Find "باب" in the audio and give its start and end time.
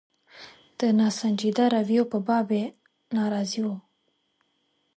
2.27-2.47